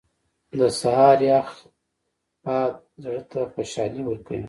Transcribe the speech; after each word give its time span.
•د 0.59 0.61
سهار 0.79 1.19
یخ 1.29 1.47
باد 2.43 2.73
زړه 3.03 3.21
ته 3.31 3.39
خوشحالي 3.53 4.01
ورکوي. 4.05 4.39